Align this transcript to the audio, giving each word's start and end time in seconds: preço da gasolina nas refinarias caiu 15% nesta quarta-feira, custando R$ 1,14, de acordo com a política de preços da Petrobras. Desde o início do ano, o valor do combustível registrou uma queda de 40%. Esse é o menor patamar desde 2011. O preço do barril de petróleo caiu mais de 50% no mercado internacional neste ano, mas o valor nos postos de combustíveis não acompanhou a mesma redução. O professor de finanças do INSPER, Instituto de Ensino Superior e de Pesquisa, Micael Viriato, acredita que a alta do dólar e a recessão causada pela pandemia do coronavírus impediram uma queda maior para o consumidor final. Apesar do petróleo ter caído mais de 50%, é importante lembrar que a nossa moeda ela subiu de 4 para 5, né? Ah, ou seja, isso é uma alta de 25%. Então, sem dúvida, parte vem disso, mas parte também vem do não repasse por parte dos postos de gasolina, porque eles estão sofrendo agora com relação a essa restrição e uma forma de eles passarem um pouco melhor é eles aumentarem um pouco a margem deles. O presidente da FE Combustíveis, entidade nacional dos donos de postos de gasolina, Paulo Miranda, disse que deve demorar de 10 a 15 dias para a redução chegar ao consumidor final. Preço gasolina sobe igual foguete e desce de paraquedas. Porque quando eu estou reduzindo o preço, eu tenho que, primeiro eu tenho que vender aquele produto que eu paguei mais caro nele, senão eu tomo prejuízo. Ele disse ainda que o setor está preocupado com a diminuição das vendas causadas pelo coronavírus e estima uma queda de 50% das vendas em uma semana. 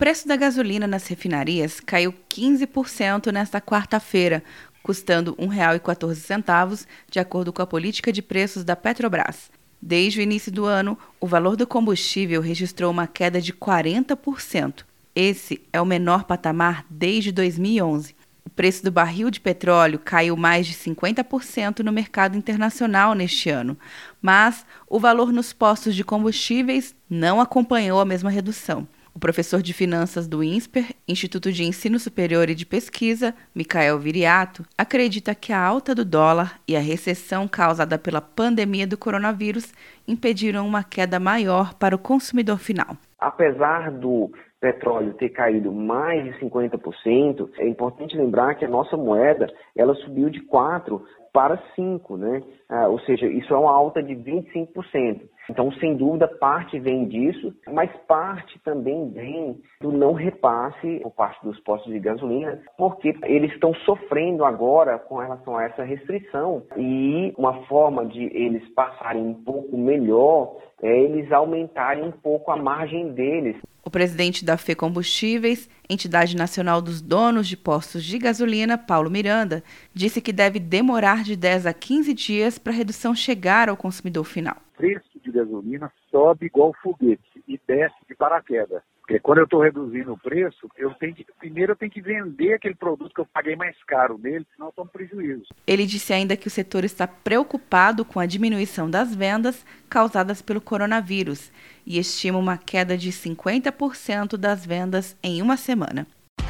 preço 0.00 0.26
da 0.26 0.34
gasolina 0.34 0.86
nas 0.86 1.06
refinarias 1.06 1.78
caiu 1.78 2.14
15% 2.30 3.30
nesta 3.30 3.60
quarta-feira, 3.60 4.42
custando 4.82 5.36
R$ 5.38 5.46
1,14, 5.46 6.86
de 7.10 7.20
acordo 7.20 7.52
com 7.52 7.60
a 7.60 7.66
política 7.66 8.10
de 8.10 8.22
preços 8.22 8.64
da 8.64 8.74
Petrobras. 8.74 9.50
Desde 9.80 10.18
o 10.18 10.22
início 10.22 10.50
do 10.50 10.64
ano, 10.64 10.96
o 11.20 11.26
valor 11.26 11.54
do 11.54 11.66
combustível 11.66 12.40
registrou 12.40 12.90
uma 12.90 13.06
queda 13.06 13.42
de 13.42 13.52
40%. 13.52 14.84
Esse 15.14 15.60
é 15.70 15.78
o 15.78 15.84
menor 15.84 16.24
patamar 16.24 16.86
desde 16.88 17.30
2011. 17.30 18.16
O 18.42 18.48
preço 18.48 18.82
do 18.82 18.90
barril 18.90 19.30
de 19.30 19.38
petróleo 19.38 19.98
caiu 19.98 20.34
mais 20.34 20.66
de 20.66 20.72
50% 20.72 21.80
no 21.80 21.92
mercado 21.92 22.38
internacional 22.38 23.14
neste 23.14 23.50
ano, 23.50 23.76
mas 24.22 24.64
o 24.88 24.98
valor 24.98 25.30
nos 25.30 25.52
postos 25.52 25.94
de 25.94 26.02
combustíveis 26.02 26.94
não 27.08 27.38
acompanhou 27.38 28.00
a 28.00 28.06
mesma 28.06 28.30
redução. 28.30 28.88
O 29.14 29.18
professor 29.18 29.60
de 29.60 29.74
finanças 29.74 30.28
do 30.28 30.42
INSPER, 30.42 30.94
Instituto 31.06 31.50
de 31.50 31.64
Ensino 31.64 31.98
Superior 31.98 32.48
e 32.48 32.54
de 32.54 32.64
Pesquisa, 32.64 33.34
Micael 33.54 33.98
Viriato, 33.98 34.64
acredita 34.78 35.34
que 35.34 35.52
a 35.52 35.60
alta 35.60 35.94
do 35.94 36.04
dólar 36.04 36.60
e 36.66 36.76
a 36.76 36.80
recessão 36.80 37.48
causada 37.48 37.98
pela 37.98 38.20
pandemia 38.20 38.86
do 38.86 38.96
coronavírus 38.96 39.72
impediram 40.06 40.66
uma 40.66 40.84
queda 40.84 41.18
maior 41.18 41.74
para 41.74 41.94
o 41.94 41.98
consumidor 41.98 42.58
final. 42.58 42.96
Apesar 43.18 43.90
do 43.90 44.30
petróleo 44.60 45.14
ter 45.14 45.30
caído 45.30 45.72
mais 45.72 46.22
de 46.24 46.38
50%, 46.38 47.48
é 47.58 47.66
importante 47.66 48.16
lembrar 48.16 48.54
que 48.54 48.64
a 48.64 48.68
nossa 48.68 48.96
moeda 48.96 49.48
ela 49.76 49.94
subiu 49.96 50.30
de 50.30 50.40
4 50.42 51.02
para 51.32 51.60
5, 51.74 52.16
né? 52.16 52.42
Ah, 52.68 52.88
ou 52.88 53.00
seja, 53.00 53.26
isso 53.26 53.52
é 53.52 53.56
uma 53.56 53.72
alta 53.72 54.02
de 54.02 54.14
25%. 54.14 55.22
Então, 55.48 55.72
sem 55.72 55.96
dúvida, 55.96 56.28
parte 56.28 56.78
vem 56.78 57.06
disso, 57.06 57.54
mas 57.72 57.90
parte 58.06 58.58
também 58.60 59.10
vem 59.10 59.60
do 59.80 59.90
não 59.90 60.12
repasse 60.12 61.00
por 61.02 61.10
parte 61.12 61.42
dos 61.44 61.58
postos 61.60 61.92
de 61.92 61.98
gasolina, 61.98 62.60
porque 62.76 63.14
eles 63.24 63.52
estão 63.52 63.74
sofrendo 63.86 64.44
agora 64.44 64.98
com 64.98 65.18
relação 65.18 65.56
a 65.56 65.64
essa 65.64 65.82
restrição 65.82 66.62
e 66.76 67.32
uma 67.36 67.64
forma 67.66 68.06
de 68.06 68.24
eles 68.24 68.66
passarem 68.74 69.22
um 69.22 69.34
pouco 69.34 69.76
melhor 69.76 70.56
é 70.82 71.00
eles 71.00 71.30
aumentarem 71.30 72.04
um 72.04 72.12
pouco 72.12 72.50
a 72.50 72.56
margem 72.56 73.12
deles. 73.12 73.56
O 73.84 73.90
presidente 73.90 74.44
da 74.44 74.56
FE 74.56 74.74
Combustíveis, 74.74 75.68
entidade 75.88 76.36
nacional 76.36 76.80
dos 76.80 77.00
donos 77.00 77.48
de 77.48 77.56
postos 77.56 78.04
de 78.04 78.18
gasolina, 78.18 78.78
Paulo 78.78 79.10
Miranda, 79.10 79.62
disse 79.92 80.20
que 80.20 80.32
deve 80.32 80.58
demorar 80.58 81.22
de 81.22 81.34
10 81.34 81.66
a 81.66 81.72
15 81.72 82.14
dias 82.14 82.58
para 82.58 82.72
a 82.72 82.76
redução 82.76 83.14
chegar 83.14 83.68
ao 83.68 83.76
consumidor 83.76 84.24
final. 84.24 84.56
Preço 84.76 85.09
gasolina 85.44 85.90
sobe 86.10 86.46
igual 86.46 86.74
foguete 86.82 87.42
e 87.46 87.60
desce 87.66 87.96
de 88.08 88.14
paraquedas. 88.14 88.82
Porque 89.00 89.18
quando 89.18 89.38
eu 89.38 89.44
estou 89.44 89.60
reduzindo 89.60 90.12
o 90.12 90.18
preço, 90.18 90.68
eu 90.76 90.94
tenho 90.94 91.12
que, 91.14 91.26
primeiro 91.38 91.72
eu 91.72 91.76
tenho 91.76 91.90
que 91.90 92.00
vender 92.00 92.54
aquele 92.54 92.76
produto 92.76 93.12
que 93.12 93.20
eu 93.20 93.26
paguei 93.26 93.56
mais 93.56 93.76
caro 93.84 94.16
nele, 94.16 94.46
senão 94.54 94.68
eu 94.68 94.72
tomo 94.72 94.88
prejuízo. 94.88 95.46
Ele 95.66 95.84
disse 95.84 96.12
ainda 96.12 96.36
que 96.36 96.46
o 96.46 96.50
setor 96.50 96.84
está 96.84 97.08
preocupado 97.08 98.04
com 98.04 98.20
a 98.20 98.26
diminuição 98.26 98.88
das 98.88 99.12
vendas 99.12 99.66
causadas 99.88 100.40
pelo 100.40 100.60
coronavírus 100.60 101.50
e 101.84 101.98
estima 101.98 102.38
uma 102.38 102.56
queda 102.56 102.96
de 102.96 103.10
50% 103.10 104.36
das 104.36 104.64
vendas 104.64 105.16
em 105.24 105.42
uma 105.42 105.56
semana. 105.56 106.06